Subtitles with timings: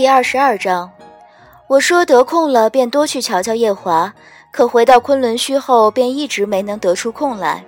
[0.00, 0.90] 第二十二章，
[1.66, 4.10] 我说得空了便多去瞧瞧夜华，
[4.50, 7.62] 可回到昆仑虚后便一直没能得出空来。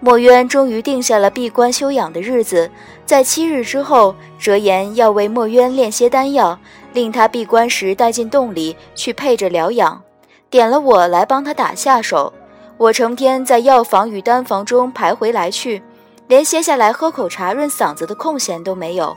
[0.00, 2.70] 墨渊终于定下了闭关休养的日子，
[3.04, 6.58] 在七日之后，折颜要为墨渊炼些丹药，
[6.94, 10.00] 令他闭关时带进洞里去配着疗养，
[10.48, 12.32] 点了我来帮他打下手。
[12.78, 15.82] 我成天在药房与丹房中徘徊来去，
[16.26, 19.14] 连歇下来喝口茶润嗓子的空闲都没有。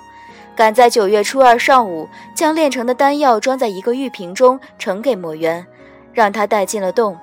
[0.55, 5.65] 赶在九月初二上午，将炼成的丹药装在一个玉瓶中，呈给墨渊，
[6.13, 7.17] 让他带进了洞。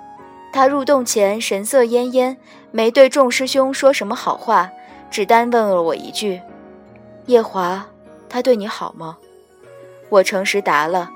[0.53, 2.37] 他入洞前神色恹恹，
[2.73, 4.69] 没对众师兄说什么好话，
[5.11, 6.41] 只单问了我一句
[7.27, 7.87] ：“夜华，
[8.29, 9.17] 他对你好吗？”
[10.11, 11.09] 我诚实答了，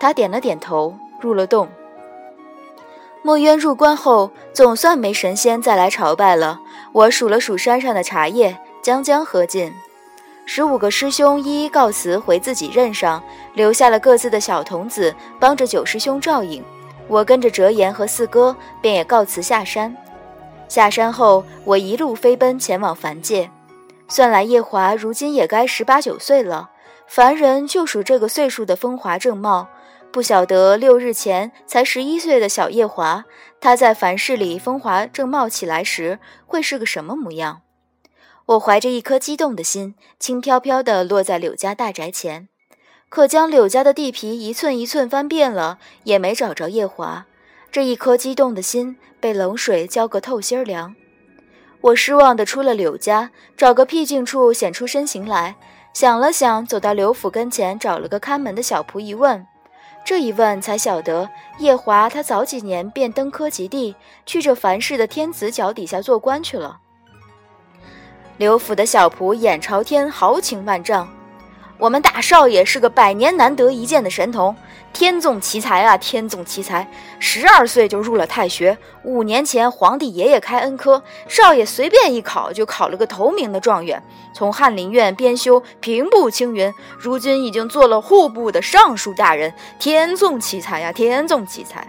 [0.00, 1.68] 他点了点头，入了洞。
[3.22, 6.58] 墨渊入关后，总算没神仙再来朝拜了。
[6.92, 9.72] 我数了数山上的茶叶，将将喝尽。
[10.52, 13.22] 十五个师兄一一告辞，回自己任上，
[13.54, 16.60] 留下了各自的小童子帮着九师兄照应。
[17.06, 19.96] 我跟着哲言和四哥，便也告辞下山。
[20.66, 23.48] 下山后，我一路飞奔前往凡界。
[24.08, 26.70] 算来夜华如今也该十八九岁了，
[27.06, 29.68] 凡人就属这个岁数的风华正茂。
[30.10, 33.24] 不晓得六日前才十一岁的小夜华，
[33.60, 37.60] 他在凡世里风华正茂起来时，会是个什么模样？
[38.50, 42.48] 我怀着一颗激动的心，轻飘飘地落在柳家大宅前，
[43.08, 47.26] 可将柳家的地皮一寸一寸翻遍了，也没找着夜华。
[47.70, 50.96] 这一颗激动的心被冷水浇个透心凉。
[51.82, 55.54] 我失望地出了柳家，找个僻静处显出身形来，
[55.94, 59.46] 想了想，走到刘府跟前，找了个看门的小仆一问，
[60.04, 61.30] 这一问才晓得
[61.60, 63.94] 夜华他早几年便登科及第，
[64.26, 66.80] 去这凡世的天子脚底下做官去了。
[68.40, 71.06] 刘府的小仆眼朝天，豪情万丈。
[71.76, 74.56] 我们大少爷是个百年难得一见的神童，
[74.94, 76.90] 天纵奇才啊，天纵奇才！
[77.18, 84.02] 十二岁就入了太学，五年前皇帝爷爷开恩科，少爷随便一考就考了个头名的状元，
[84.32, 91.86] 从翰林院编修平步青云，如今已经做了户部的尚书大人，天纵奇才呀，天纵奇才！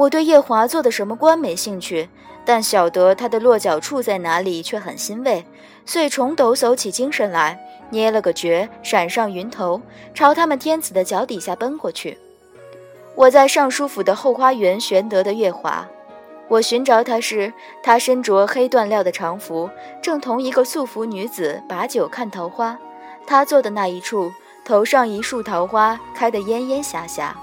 [0.00, 2.08] 我对夜华做的什么官没兴趣。
[2.42, 5.44] 但晓得他的落脚处在哪里，却很欣慰，
[5.84, 9.82] 遂重抖擞起精神来，捏了个诀，闪上云头，
[10.14, 12.16] 朝他们天子的脚底下奔过去。
[13.14, 15.86] 我在尚书府的后花园寻得的月华，
[16.48, 19.68] 我寻着他时，他身着黑缎料的长服，
[20.00, 22.76] 正同一个素服女子把酒看桃花。
[23.26, 24.32] 他坐的那一处，
[24.64, 27.36] 头上一束桃花开得烟烟霞霞。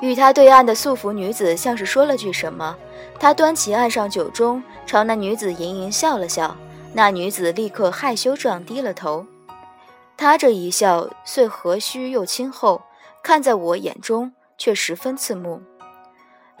[0.00, 2.76] 与他对岸的素服女子像是说了句什么。
[3.18, 6.56] 他端起岸上酒盅，朝那女子盈盈笑了笑。
[6.94, 9.26] 那女子立刻害羞状低了头。
[10.16, 12.82] 他这一笑虽和煦又亲厚，
[13.22, 15.62] 看在我眼中却十分刺目。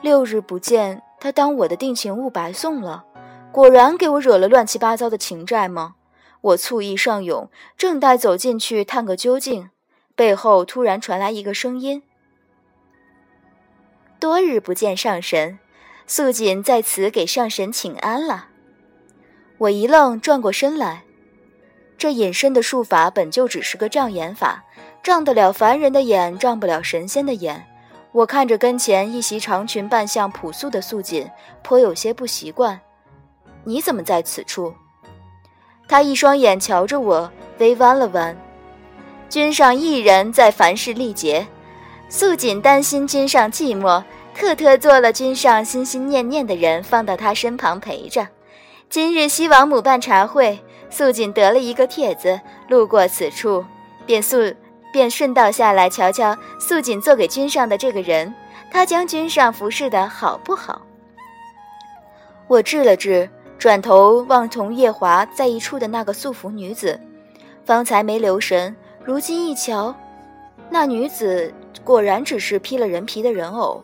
[0.00, 3.04] 六日不见，他当我的定情物白送了，
[3.50, 5.94] 果然给我惹了乱七八糟的情债吗？
[6.40, 9.70] 我醋意上涌，正待走进去探个究竟，
[10.14, 12.04] 背后突然传来一个声音
[14.18, 15.58] ：“多日不见上神。”
[16.10, 18.46] 素锦在此给上神请安了。
[19.58, 21.02] 我一愣，转过身来。
[21.98, 24.64] 这隐身的术法本就只是个障眼法，
[25.02, 27.66] 障得了凡人的眼，障不了神仙的眼。
[28.12, 31.28] 我看着跟前一袭长裙扮相朴素的素锦，
[31.62, 32.80] 颇有些不习惯。
[33.64, 34.72] 你怎么在此处？
[35.86, 38.34] 他一双眼瞧着我，微弯了弯。
[39.28, 41.46] 君上一人在凡世历劫，
[42.08, 44.02] 素锦担心君上寂寞。
[44.34, 48.28] 特特做了君上心心念念的人，放到他身旁陪着。
[48.88, 50.60] 今日西王母办茶会，
[50.90, 53.64] 素锦得了一个帖子，路过此处，
[54.06, 54.36] 便素
[54.92, 58.32] 便顺道下来瞧瞧素锦做给君上的这个人，
[58.70, 60.82] 他将君上服侍的好不好？
[62.46, 63.28] 我治了治，
[63.58, 67.00] 转头望同夜华在一处的那个素服女子，
[67.64, 69.92] 方才没留神，如今一瞧，
[70.70, 71.52] 那女子
[71.88, 73.82] 果然只是披了人皮的人偶。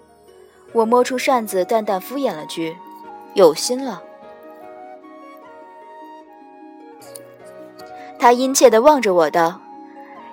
[0.73, 2.77] 我摸出扇子，淡淡敷衍了句
[3.33, 4.03] ：“有心了。”
[8.21, 9.59] 他殷切地望着我道：“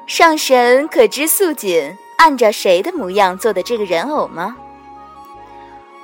[0.05, 4.57] 上神可知素锦按着谁的模样做的这个人偶吗？”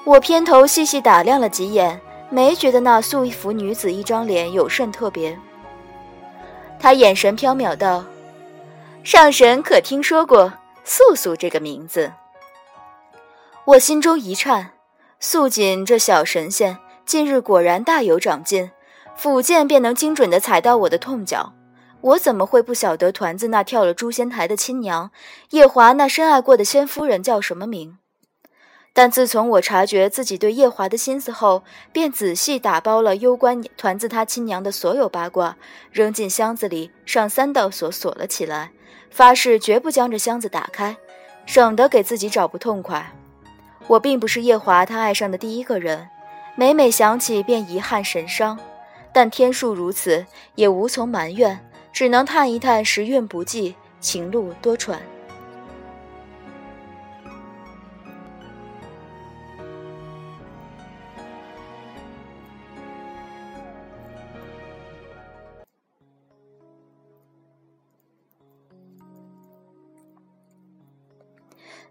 [0.06, 2.00] 我偏头细细打量了几眼，
[2.30, 5.38] 没觉得那素衣服女子一张脸有甚特别。
[6.80, 8.06] 他眼神飘渺道
[9.04, 10.54] ：“上神可听说过
[10.90, 12.14] 素素这个名字？”
[13.66, 14.72] 我心中一颤，
[15.20, 18.72] 素锦这小神仙近日果然大有长进，
[19.20, 21.54] 抚剑便能精准地踩到我的痛脚。
[22.00, 25.12] 我怎么会不晓得团子那跳了诛仙台的亲娘
[25.50, 27.98] 叶华那深爱过的仙夫人叫什么名？
[28.94, 35.58] 但自从我察觉自己对叶华的心思后，便仔细打包了攸关团子他亲娘的所有八卦，
[35.92, 38.72] 扔进箱子里，上三道锁锁了起来，
[39.18, 40.96] 发誓绝不将这箱子打开，
[41.48, 43.12] 省得给自己找不痛快。
[43.88, 46.08] 我并不是夜华他爱上的第一个人，
[46.56, 48.60] 每每想起便遗憾神伤，
[49.12, 50.24] 但天数如此，
[50.54, 51.60] 也无从埋怨。
[51.92, 54.98] 只能叹一叹时运不济，情路多舛。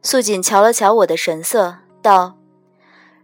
[0.03, 2.37] 素锦瞧了瞧我的神色，道：“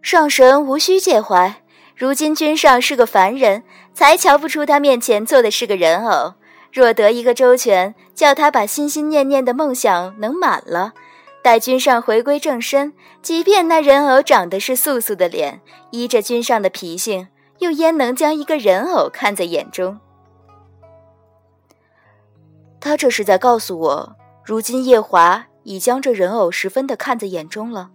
[0.02, 1.62] 上神无需介怀，
[1.94, 3.62] 如今君上是个凡人，
[3.94, 6.34] 才瞧不出他面前坐的是个人偶。”
[6.72, 10.94] 若得一个周全，叫他把心心念念的梦想能满了，
[11.42, 15.60] 待君上回归正身，即便那人偶长得是素素的脸，
[15.90, 17.28] 依着君上的脾性，
[17.58, 20.00] 又焉能将一个人偶看在眼中？
[22.80, 27.90] 他这是在告诉我，如今夜华已将这人偶十分的看在眼中了。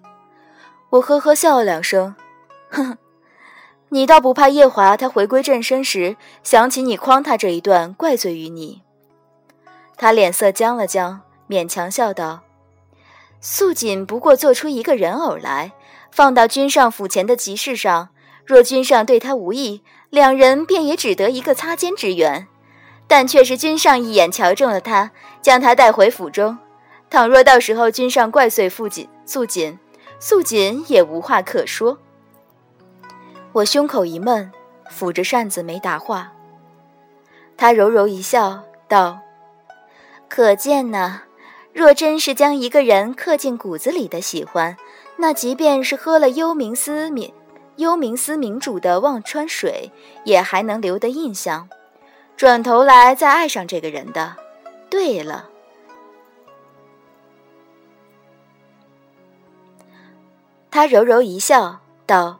[0.91, 2.15] 我呵呵笑了两声，
[2.69, 2.97] 哼。
[3.89, 8.81] 你倒不怕夜华他回归正身时想起你诓他这一段怪罪于你？
[9.95, 12.41] 他脸色僵了僵，勉强笑道
[13.39, 15.71] ：“素锦不过做出一个人偶来，
[16.11, 18.09] 放到君上府前的集市上。
[18.45, 22.47] 若君上对他无意，两人便也只得一个擦肩之缘。
[23.07, 25.11] 但却是君上一眼瞧中了他，
[25.41, 26.57] 将他带回府中。
[27.09, 29.77] 倘若到时候君上怪罪父锦素锦，
[30.19, 31.98] 素锦也无话可说。”
[33.54, 34.51] 我胸口一闷，
[34.92, 36.31] 抚着扇子没答话。
[37.56, 39.19] 他柔柔一笑，道
[40.30, 41.21] ：“可见呐，
[41.74, 44.77] 若真是将一个人刻进骨子里的喜欢，
[45.15, 47.33] 那即便是喝了幽冥司明
[47.77, 49.92] 幽冥司明主的忘川水，
[50.24, 51.68] 也还能留得印象，
[52.36, 54.36] 转头来再爱上这个人的。
[54.89, 55.50] 对了。”
[60.77, 62.39] 他柔柔一笑，道。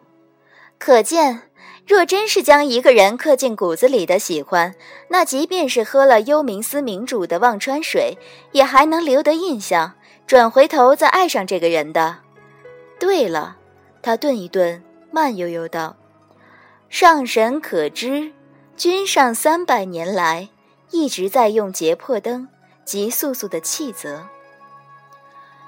[0.78, 1.50] 可见，
[1.88, 4.76] 若真是将一个人刻进骨子里的喜欢，
[5.08, 8.16] 那即便是喝了幽冥司明主的忘川水，
[8.52, 9.94] 也还能留得印象，
[10.28, 12.18] 转回头再爱上这个人的。
[13.00, 13.58] 对了，
[14.04, 15.96] 他顿一顿，慢悠悠道
[16.90, 18.34] ：“上神可知，
[18.76, 20.50] 君上三百年来
[20.92, 22.48] 一直在用结魄灯
[22.86, 24.28] 及素素的气泽。”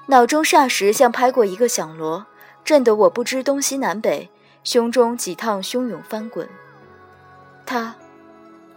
[0.05, 2.27] 脑中霎时像拍过一个响锣，
[2.69, 4.29] 震得我不知东西南北。
[4.63, 6.47] 胸中几趟汹涌翻滚。
[7.65, 7.95] 他，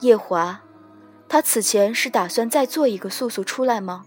[0.00, 0.62] 夜华，
[1.28, 4.06] 他此前是打算再做一个素素出来吗？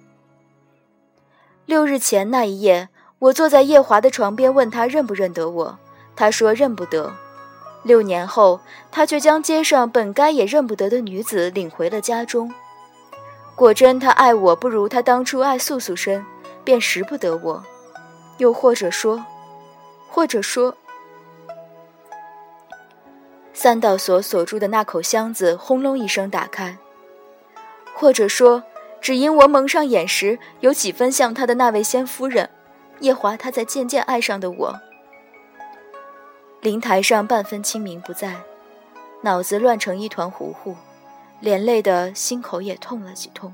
[1.67, 2.89] 六日前那一夜，
[3.19, 5.77] 我坐在夜华的床边，问他认不认得我，
[6.15, 7.13] 他说认不得。
[7.83, 8.61] 六年后，
[8.91, 12.51] 他却将街上本该也认不得的女子领回了家中。
[13.53, 16.25] 果真，他爱我不如他当初爱素素深，
[16.63, 17.63] 便识不得我。
[18.39, 19.23] 又或者说，
[20.15, 20.77] 或者说。
[23.53, 26.77] 三道锁锁住的那口箱子轰隆一声打开，
[27.93, 28.63] 或者说，
[29.01, 32.49] 只因我蒙上眼时有几分像他的那位仙夫人，
[33.01, 34.79] 夜华他才渐渐爱上的我。
[36.61, 38.37] 灵台上半分清明不在，
[39.21, 40.77] 脑子乱成一团糊糊，
[41.41, 43.53] 连累的心口也痛了几痛。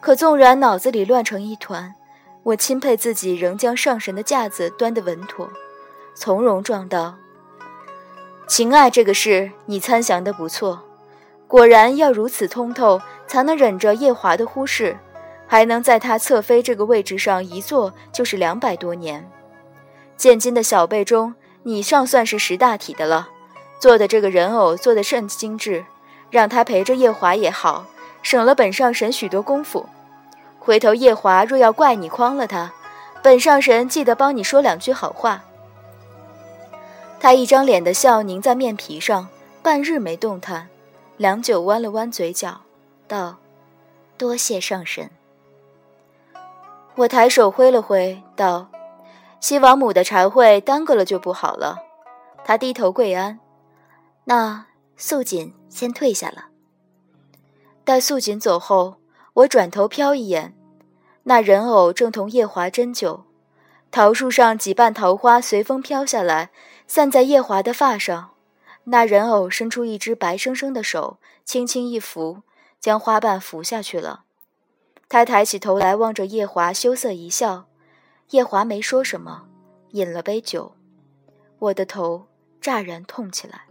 [0.00, 1.96] 可纵然脑子里乱成一团，
[2.44, 5.48] 我钦佩自己仍将上神的架子端得稳妥，
[6.14, 7.14] 从容状道。
[8.46, 10.82] 情爱这个事，你参详的不错。
[11.48, 14.98] 果然要如此通透，才能忍着夜华的忽视，
[15.46, 19.30] 还能在他侧妃这个位置上一坐就是两百多年。
[20.18, 23.30] 现今的小辈中，你尚算是识大体的了。
[23.80, 25.86] 做的这个人偶做的甚精致，
[26.30, 27.86] 让他陪着夜华也好，
[28.22, 29.86] 省了本上神许多功夫。
[30.64, 32.72] 回头夜华若要怪你诓了他，
[33.22, 35.44] 本上神记得帮你说两句好话。
[37.20, 39.28] 他一张脸的笑凝在面皮上，
[39.62, 40.68] 半日没动弹，
[41.18, 42.62] 良久弯了弯嘴角，
[43.06, 43.36] 道
[44.16, 45.10] ：“多谢上神。”
[46.96, 48.68] 我抬手挥了挥，道
[49.40, 51.78] ：“西王母的茶会耽搁了就不好了。”
[52.42, 53.38] 他低头跪安，
[54.24, 54.64] 那
[54.96, 56.46] 素锦先退下了。
[57.84, 58.96] 待素锦走后，
[59.34, 60.54] 我转头瞟一眼，
[61.24, 63.24] 那人偶正同夜华斟酒，
[63.90, 66.50] 桃树上几瓣桃花随风飘下来。
[66.86, 68.34] 散在夜华的发上，
[68.84, 72.42] 那人偶伸出一只白生生的手，轻轻一扶，
[72.78, 74.24] 将花瓣拂下去了。
[75.08, 77.66] 他抬起头来望着夜华，羞涩一笑。
[78.30, 79.48] 夜华没说什么，
[79.92, 80.76] 饮了杯酒。
[81.58, 82.26] 我的头
[82.60, 83.62] 乍然痛起来。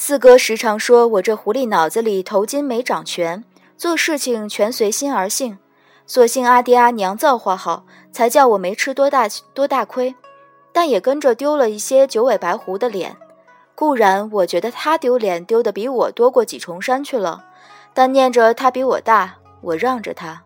[0.00, 3.42] 四哥时常说我这狐狸脑子里头筋没长全，
[3.76, 5.58] 做事情全随心而性。
[6.06, 10.14] 所幸阿爹阿娘造化好，才叫我没吃多大多大亏，
[10.72, 13.16] 但也跟着丢了一些九尾白狐的脸。
[13.74, 17.44] 固然我觉得他丢脸丢的比我多过几重山去了，
[17.92, 20.44] 但念着他比我大，我让着他。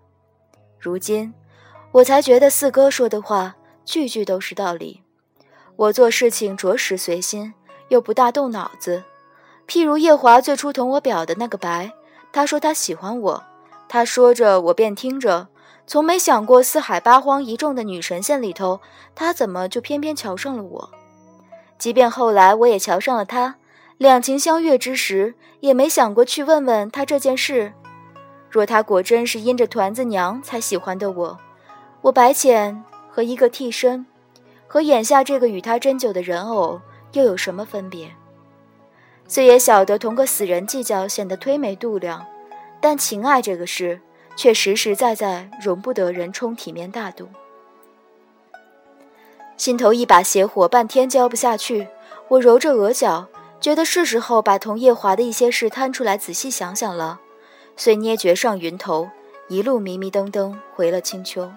[0.79, 1.35] 如今。
[1.93, 3.55] 我才觉得四哥说的话
[3.85, 5.03] 句句都是道理。
[5.77, 7.53] 我做事情着实随心，
[7.89, 9.05] 又不大动脑子。
[9.67, 11.93] 譬如叶华最初同我表的那个白，
[12.33, 13.43] 他说他喜欢我，
[13.89, 15.49] 他说着我便听着，
[15.87, 18.81] 从没想过四海八荒一众的女神仙里头，
[19.15, 20.91] 他怎么就偏偏瞧上了我？
[21.79, 23.57] 即便后来我也瞧上了他，
[23.99, 27.73] 两情相悦之时，也没想过去问问他这件事。
[28.51, 31.39] 若他果真是因着团子娘才喜欢的我，
[32.03, 34.05] 我白浅和一个替身，
[34.67, 36.81] 和眼下这个与他斟酒的人偶
[37.13, 38.11] 又有什么分别？
[39.33, 42.27] 虽也晓得同个死人计较显得忒没度量，
[42.83, 43.99] 但情爱这个事
[44.37, 47.31] 却实实在在容不得人充体面大度。
[49.57, 51.89] 心头一把邪火，半天浇不下去。
[52.29, 53.27] 我揉着额角，
[53.59, 57.19] 觉得是时候把同叶华的一些事摊出来仔细想想了，
[57.75, 59.09] 遂捏绝上云头，
[59.49, 61.51] 一路迷迷瞪瞪回了青丘。